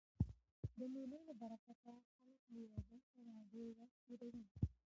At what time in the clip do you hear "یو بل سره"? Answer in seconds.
2.61-3.47